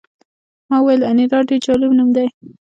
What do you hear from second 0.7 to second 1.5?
وویل انیلا